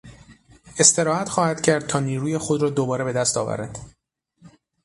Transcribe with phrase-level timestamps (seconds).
[0.79, 3.77] استراحت خواهد کردتا نیروی خود را دوباره به دست آورد.